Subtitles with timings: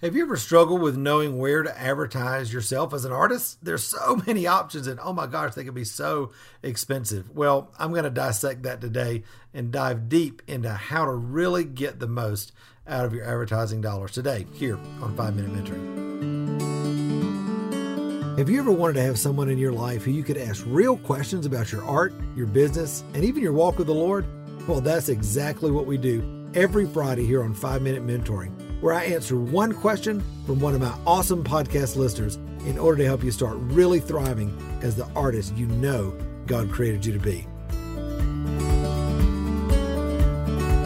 [0.00, 3.58] Have you ever struggled with knowing where to advertise yourself as an artist?
[3.64, 6.30] There's so many options, and oh my gosh, they can be so
[6.62, 7.34] expensive.
[7.34, 11.98] Well, I'm going to dissect that today and dive deep into how to really get
[11.98, 12.52] the most
[12.86, 15.98] out of your advertising dollars today here on 5 Minute Mentoring.
[18.38, 20.96] Have you ever wanted to have someone in your life who you could ask real
[20.96, 24.24] questions about your art, your business, and even your walk with the Lord?
[24.68, 29.04] Well, that's exactly what we do every Friday here on 5 Minute Mentoring where I
[29.04, 33.30] answer one question from one of my awesome podcast listeners in order to help you
[33.30, 37.46] start really thriving as the artist you know God created you to be.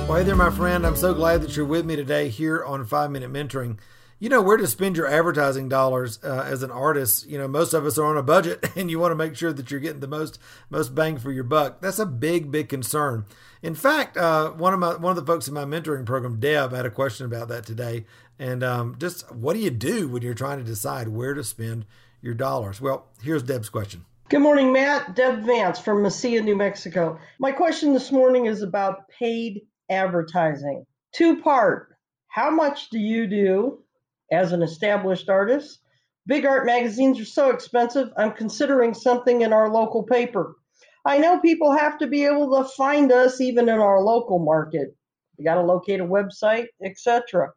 [0.09, 0.86] Well, hey there, my friend.
[0.86, 3.78] I'm so glad that you're with me today here on 5 Minute Mentoring.
[4.23, 7.27] You know, where to spend your advertising dollars uh, as an artist.
[7.27, 9.53] You know, most of us are on a budget and you want to make sure
[9.53, 10.39] that you're getting the most
[10.71, 11.81] most bang for your buck.
[11.81, 13.25] That's a big, big concern.
[13.62, 16.71] In fact, uh, one of my one of the folks in my mentoring program, Deb,
[16.71, 18.07] had a question about that today.
[18.39, 21.84] And um, just what do you do when you're trying to decide where to spend
[22.20, 22.81] your dollars?
[22.81, 24.05] Well, here's Deb's question.
[24.29, 25.17] Good morning, Matt.
[25.17, 27.19] Deb Vance from Mesilla, New Mexico.
[27.41, 30.86] My question this morning is about paid advertising.
[31.12, 31.97] Two part.
[32.29, 33.81] How much do you do
[34.33, 35.78] as an established artist?
[36.27, 38.08] Big art magazines are so expensive.
[38.16, 40.56] I'm considering something in our local paper.
[41.05, 44.97] I know people have to be able to find us even in our local market.
[45.36, 47.50] You got to locate a website, etc.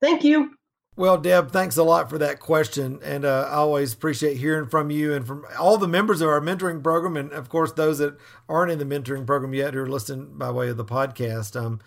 [0.00, 0.50] Thank you.
[0.96, 2.98] Well, Deb, thanks a lot for that question.
[3.04, 6.40] And uh, I always appreciate hearing from you and from all the members of our
[6.40, 7.16] mentoring program.
[7.16, 8.16] And of course, those that
[8.48, 11.54] aren't in the mentoring program yet who are listening by way of the podcast.
[11.54, 11.80] Um,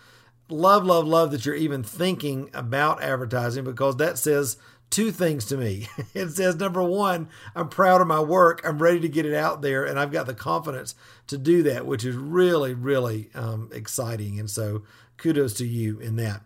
[0.48, 4.56] love, love, love that you're even thinking about advertising because that says
[4.90, 5.88] two things to me.
[6.14, 8.60] It says, number one, I'm proud of my work.
[8.64, 10.94] I'm ready to get it out there, and I've got the confidence
[11.28, 14.38] to do that, which is really, really um, exciting.
[14.38, 14.82] And so,
[15.16, 16.42] kudos to you in that.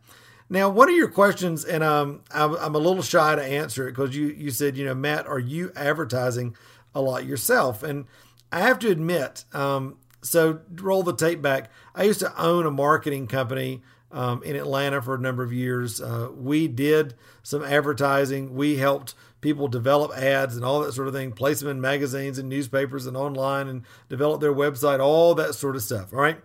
[0.49, 4.17] Now, one of your questions, and um, I'm, a little shy to answer it because
[4.17, 6.57] you you said, you know, Matt, are you advertising
[6.95, 7.83] a lot yourself?
[7.83, 8.07] And
[8.53, 11.71] I have to admit, um, so roll the tape back.
[11.95, 16.01] I used to own a marketing company um, in Atlanta for a number of years.
[16.01, 18.55] Uh, we did some advertising.
[18.55, 22.39] We helped people develop ads and all that sort of thing, place them in magazines
[22.39, 26.13] and newspapers and online and develop their website, all that sort of stuff.
[26.13, 26.41] All right.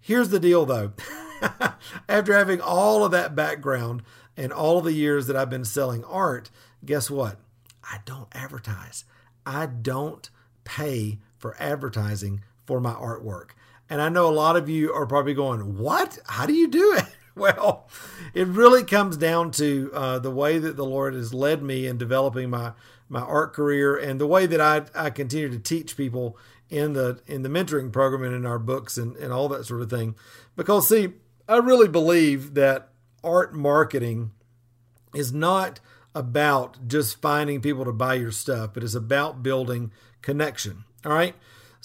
[0.00, 0.92] Here's the deal though.
[2.08, 4.02] After having all of that background
[4.36, 6.50] and all of the years that I've been selling art,
[6.84, 7.38] guess what?
[7.84, 9.04] I don't advertise.
[9.44, 10.28] I don't
[10.64, 13.50] pay for advertising for my artwork.
[13.88, 16.18] And I know a lot of you are probably going, What?
[16.26, 17.04] How do you do it?
[17.36, 17.86] Well,
[18.32, 21.98] it really comes down to uh, the way that the Lord has led me in
[21.98, 22.72] developing my,
[23.10, 26.38] my art career and the way that I, I continue to teach people
[26.70, 29.82] in the in the mentoring program and in our books and, and all that sort
[29.82, 30.14] of thing.
[30.56, 31.10] Because see,
[31.46, 32.88] I really believe that
[33.22, 34.30] art marketing
[35.14, 35.80] is not
[36.14, 40.84] about just finding people to buy your stuff, but it's about building connection.
[41.04, 41.34] All right.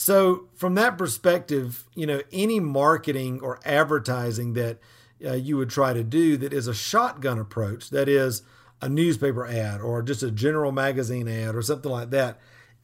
[0.03, 4.79] So, from that perspective, you know, any marketing or advertising that
[5.23, 8.41] uh, you would try to do that is a shotgun approach, that is
[8.81, 12.39] a newspaper ad or just a general magazine ad or something like that,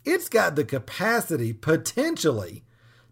[0.05, 2.63] it's got the capacity potentially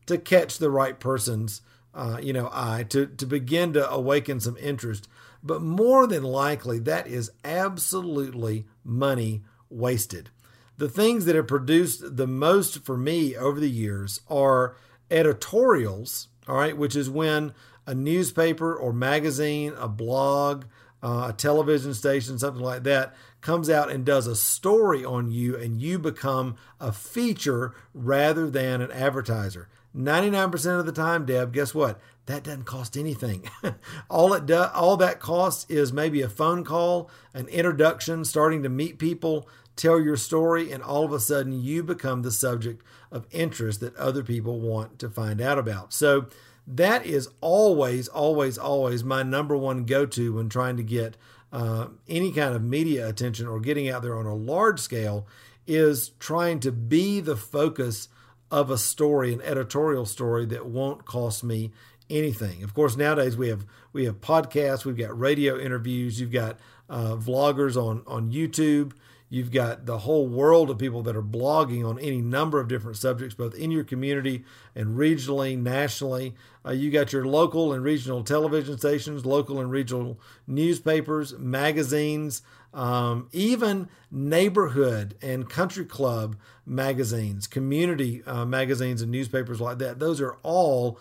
[0.06, 1.64] to catch the right person's
[1.96, 5.08] uh, you know eye to to begin to awaken some interest.
[5.42, 10.30] But more than likely that is absolutely money wasted
[10.78, 14.76] the things that have produced the most for me over the years are
[15.10, 17.54] editorials, all right, which is when
[17.88, 20.66] a newspaper or magazine, a blog,
[21.04, 25.56] uh, a television station, something like that, comes out and does a story on you
[25.56, 29.70] and you become a feature rather than an advertiser.
[29.96, 32.02] 99% of the time, Deb, guess what?
[32.26, 33.50] That doesn't cost anything.
[34.10, 38.70] all it does, all that costs is maybe a phone call, an introduction, starting to
[38.70, 43.28] meet people, tell your story, and all of a sudden you become the subject of
[43.32, 45.94] interest that other people want to find out about.
[45.94, 46.28] So
[46.68, 51.18] that is always, always, always my number one go to when trying to get
[51.52, 55.28] uh, any kind of media attention or getting out there on a large scale
[55.68, 58.10] is trying to be the focus
[58.52, 61.72] of a story, an editorial story that won't cost me
[62.10, 62.64] anything.
[62.64, 66.60] Of course, nowadays we have we have podcasts, we've got radio interviews, you've got
[66.90, 68.94] uh, vloggers on on YouTube.
[69.30, 72.98] You've got the whole world of people that are blogging on any number of different
[72.98, 74.44] subjects, both in your community
[74.76, 76.36] and regionally, nationally.
[76.64, 82.44] Uh, you got your local and regional television stations, local and regional newspapers, magazines,
[82.74, 86.36] um, even neighborhood and country club
[86.66, 89.98] magazines, community uh, magazines, and newspapers like that.
[89.98, 91.00] Those are all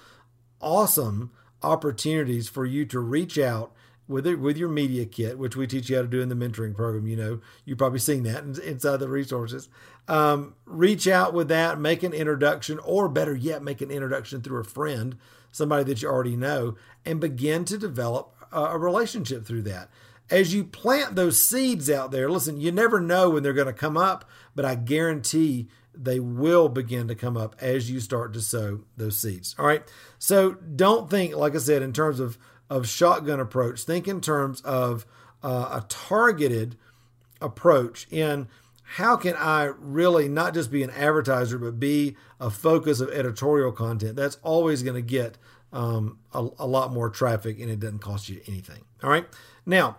[0.60, 1.30] awesome
[1.62, 3.72] opportunities for you to reach out
[4.06, 6.34] with it, with your media kit, which we teach you how to do in the
[6.34, 7.06] mentoring program.
[7.06, 9.68] You know, you've probably seen that inside the resources.
[10.08, 14.60] Um, reach out with that, make an introduction, or better yet, make an introduction through
[14.60, 15.16] a friend,
[15.50, 19.88] somebody that you already know, and begin to develop a, a relationship through that.
[20.30, 23.72] As you plant those seeds out there, listen, you never know when they're going to
[23.72, 28.40] come up, but I guarantee they will begin to come up as you start to
[28.40, 29.54] sow those seeds.
[29.58, 29.82] All right.
[30.18, 32.38] So don't think, like I said, in terms of
[32.74, 33.84] of shotgun approach.
[33.84, 35.06] Think in terms of
[35.44, 36.76] uh, a targeted
[37.40, 38.48] approach in
[38.82, 43.70] how can I really not just be an advertiser, but be a focus of editorial
[43.70, 44.16] content.
[44.16, 45.38] That's always going to get
[45.72, 48.84] um, a, a lot more traffic and it doesn't cost you anything.
[49.04, 49.26] All right.
[49.64, 49.98] Now,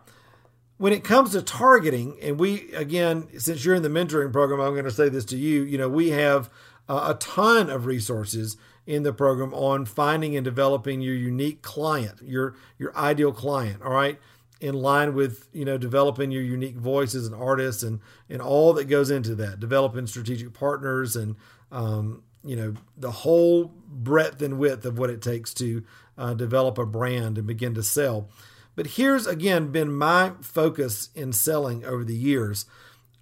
[0.78, 4.74] when it comes to targeting, and we, again, since you're in the mentoring program, I'm
[4.74, 5.64] going to say this to you.
[5.64, 6.50] You know, we have
[6.90, 12.20] uh, a ton of resources in the program on finding and developing your unique client,
[12.24, 13.82] your your ideal client.
[13.84, 14.20] All right,
[14.62, 18.00] in line with you know developing your unique voice as an artist and
[18.30, 21.36] and all that goes into that, developing strategic partners and
[21.72, 25.84] um, you know the whole breadth and width of what it takes to
[26.18, 28.30] uh, develop a brand and begin to sell.
[28.76, 32.66] But here's again been my focus in selling over the years.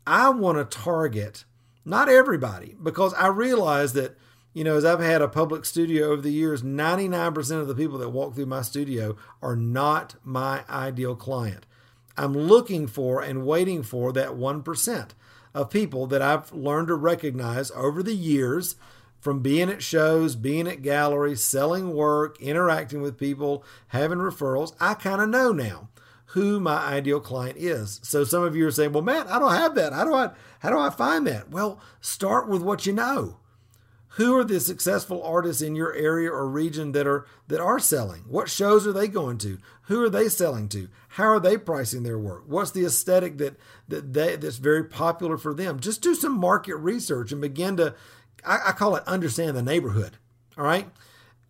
[0.05, 1.45] I want to target
[1.85, 4.17] not everybody because I realize that
[4.53, 7.97] you know, as I've had a public studio over the years, 99% of the people
[7.97, 11.65] that walk through my studio are not my ideal client.
[12.15, 15.09] I'm looking for and waiting for that 1%
[15.55, 18.75] of people that I've learned to recognize over the years
[19.19, 24.75] from being at shows, being at galleries, selling work, interacting with people, having referrals.
[24.79, 25.89] I kind of know now
[26.27, 27.99] who my ideal client is.
[28.03, 29.93] So some of you are saying, "Well, Matt, I don't have that.
[29.93, 33.37] How do I how do I find that?" Well, start with what you know
[34.15, 38.23] who are the successful artists in your area or region that are that are selling?
[38.27, 39.57] What shows are they going to?
[39.83, 40.87] Who are they selling to?
[41.09, 42.43] How are they pricing their work?
[42.45, 43.57] What's the aesthetic that
[43.87, 45.79] that they that's very popular for them?
[45.79, 47.95] Just do some market research and begin to
[48.45, 50.17] I, I call it understand the neighborhood
[50.57, 50.89] all right?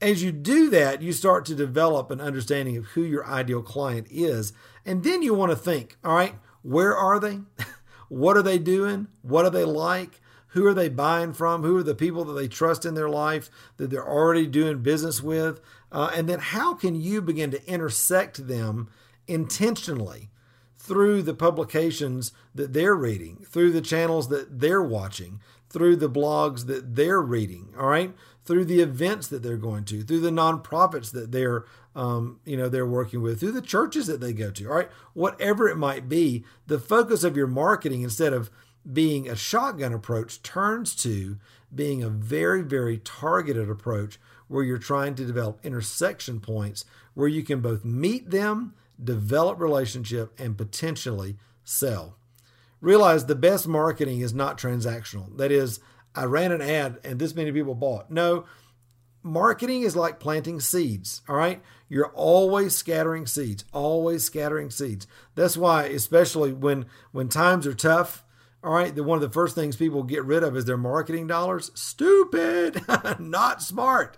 [0.01, 4.07] As you do that you start to develop an understanding of who your ideal client
[4.09, 4.53] is
[4.85, 7.39] and then you want to think all right where are they?
[8.09, 9.07] What are they doing?
[9.23, 10.21] What are they like
[10.53, 11.63] who are they buying from?
[11.63, 15.21] Who are the people that they trust in their life that they're already doing business
[15.21, 15.59] with?
[15.91, 18.89] Uh, and then how can you begin to intersect them
[19.27, 20.29] intentionally
[20.77, 25.39] through the publications that they're reading, through the channels that they're watching,
[25.69, 28.13] through the blogs that they're reading, all right?
[28.45, 31.65] Through the events that they're going to, through the nonprofits that they're
[31.95, 34.89] um, you know they're working with, through the churches that they go to, all right?
[35.13, 38.49] Whatever it might be, the focus of your marketing instead of
[38.91, 41.37] being a shotgun approach turns to
[41.73, 47.43] being a very, very targeted approach where you're trying to develop intersection points where you
[47.43, 52.17] can both meet them, develop relationship, and potentially sell.
[52.81, 55.35] Realize the best marketing is not transactional.
[55.37, 55.79] That is,
[56.13, 58.11] I ran an ad and this many people bought.
[58.11, 58.45] No,
[59.23, 61.61] marketing is like planting seeds, all right?
[61.87, 65.07] You're always scattering seeds, always scattering seeds.
[65.35, 68.23] That's why especially when when times are tough,
[68.63, 71.27] all right, the, one of the first things people get rid of is their marketing
[71.27, 71.71] dollars.
[71.75, 72.81] Stupid,
[73.19, 74.17] not smart.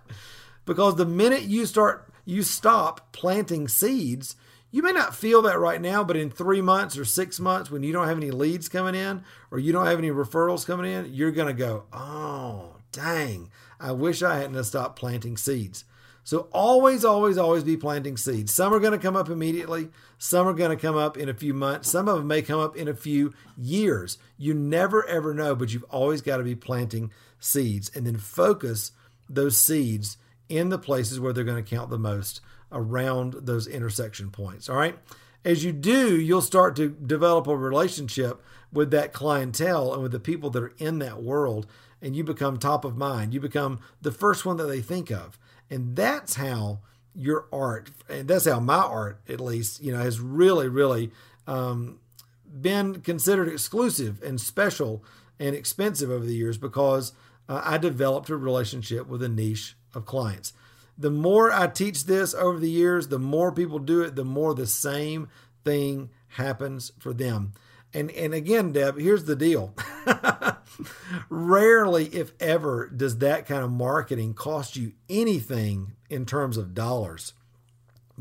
[0.64, 4.36] Because the minute you start, you stop planting seeds,
[4.70, 7.82] you may not feel that right now, but in three months or six months, when
[7.82, 11.12] you don't have any leads coming in or you don't have any referrals coming in,
[11.12, 15.84] you're going to go, oh, dang, I wish I hadn't stopped planting seeds.
[16.26, 18.52] So always, always, always be planting seeds.
[18.52, 19.90] Some are going to come up immediately.
[20.18, 21.88] Some are going to come up in a few months.
[21.88, 24.18] Some of them may come up in a few years.
[24.36, 28.90] You never ever know, but you've always got to be planting seeds and then focus
[29.28, 30.18] those seeds
[30.48, 32.40] in the places where they're going to count the most
[32.72, 34.68] around those intersection points.
[34.68, 34.98] All right.
[35.44, 38.42] As you do, you'll start to develop a relationship
[38.72, 41.68] with that clientele and with the people that are in that world,
[42.06, 43.34] and you become top of mind.
[43.34, 45.40] You become the first one that they think of.
[45.68, 46.78] And that's how
[47.16, 51.10] your art, and that's how my art, at least, you know, has really, really
[51.48, 51.98] um,
[52.60, 55.02] been considered exclusive and special
[55.40, 57.12] and expensive over the years because
[57.48, 60.52] uh, I developed a relationship with a niche of clients.
[60.96, 64.54] The more I teach this over the years, the more people do it, the more
[64.54, 65.28] the same
[65.64, 67.54] thing happens for them.
[67.92, 69.74] And and again, Deb, here's the deal.
[71.28, 77.32] Rarely, if ever, does that kind of marketing cost you anything in terms of dollars.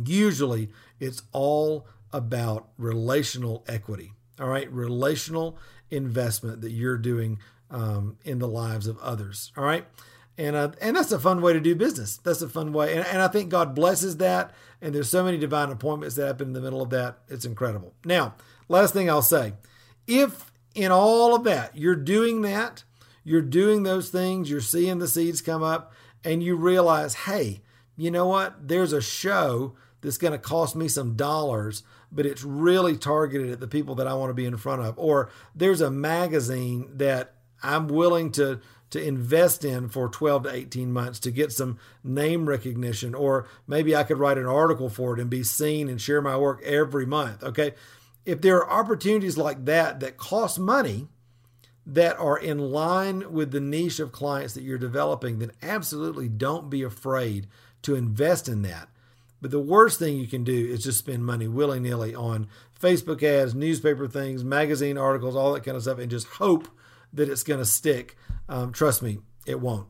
[0.03, 0.69] Usually,
[0.99, 4.13] it's all about relational equity.
[4.39, 5.57] All right, relational
[5.89, 9.51] investment that you're doing um, in the lives of others.
[9.57, 9.85] All right.
[10.37, 12.17] And, uh, and that's a fun way to do business.
[12.17, 12.95] That's a fun way.
[12.95, 14.53] And, and I think God blesses that.
[14.81, 17.19] And there's so many divine appointments that happen in the middle of that.
[17.29, 17.93] It's incredible.
[18.03, 18.35] Now,
[18.67, 19.53] last thing I'll say
[20.07, 22.83] if in all of that you're doing that,
[23.23, 27.61] you're doing those things, you're seeing the seeds come up, and you realize, hey,
[27.97, 28.67] you know what?
[28.67, 33.59] There's a show that's going to cost me some dollars, but it's really targeted at
[33.59, 34.99] the people that I want to be in front of.
[34.99, 38.59] Or there's a magazine that I'm willing to
[38.91, 43.95] to invest in for 12 to 18 months to get some name recognition or maybe
[43.95, 47.05] I could write an article for it and be seen and share my work every
[47.05, 47.43] month.
[47.43, 47.73] Okay?
[48.25, 51.07] If there are opportunities like that that cost money,
[51.85, 56.69] that are in line with the niche of clients that you're developing, then absolutely don't
[56.69, 57.47] be afraid
[57.83, 58.89] to invest in that.
[59.41, 62.47] But the worst thing you can do is just spend money willy nilly on
[62.79, 66.67] Facebook ads, newspaper things, magazine articles, all that kind of stuff, and just hope
[67.13, 68.17] that it's going to stick.
[68.49, 69.87] Um, trust me, it won't.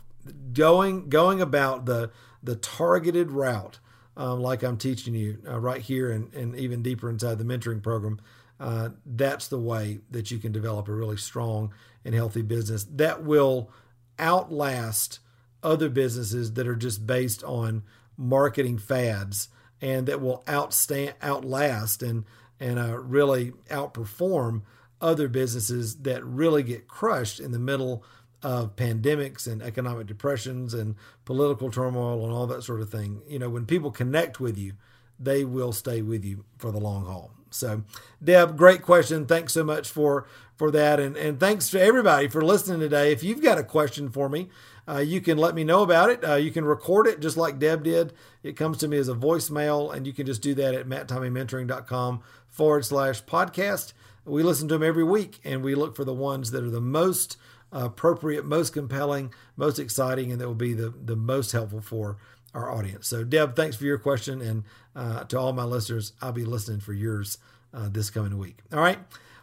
[0.54, 2.12] Going going about the
[2.44, 3.80] the targeted route,
[4.18, 7.84] um, like I'm teaching you uh, right here, and, and even deeper inside the mentoring
[7.84, 8.20] program,
[8.60, 11.74] uh, that's the way that you can develop a really strong
[12.06, 13.70] and healthy business that will
[14.18, 15.20] outlast
[15.62, 17.84] other businesses that are just based on
[18.18, 19.50] marketing fads
[19.82, 22.24] and that will outstand, outlast and
[22.58, 24.62] and uh, really outperform
[25.02, 28.04] other businesses that really get crushed in the middle
[28.46, 33.24] of pandemics and economic depressions and political turmoil and all that sort of thing.
[33.28, 34.74] You know, when people connect with you,
[35.20, 37.32] they will stay with you for the long haul.
[37.50, 37.82] So,
[38.24, 39.26] Deb, great question.
[39.26, 43.12] Thanks so much for for that, and and thanks to everybody for listening today.
[43.12, 44.50] If you've got a question for me,
[44.88, 46.24] uh, you can let me know about it.
[46.24, 48.14] Uh, you can record it just like Deb did.
[48.44, 52.22] It comes to me as a voicemail, and you can just do that at matttommeymentoring.com
[52.48, 53.94] forward slash podcast.
[54.24, 56.80] We listen to them every week, and we look for the ones that are the
[56.80, 57.38] most
[57.84, 62.18] appropriate, most compelling, most exciting, and that will be the, the most helpful for
[62.54, 63.08] our audience.
[63.08, 64.42] So, Deb, thanks for your question.
[64.42, 64.64] And
[64.96, 67.38] uh, to all my listeners, I'll be listening for yours
[67.74, 68.60] uh, this coming week.
[68.72, 68.98] All right.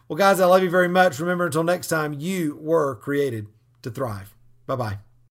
[0.07, 1.19] Well, guys, I love you very much.
[1.19, 3.47] Remember, until next time, you were created
[3.83, 4.35] to thrive.
[4.65, 5.12] Bye bye.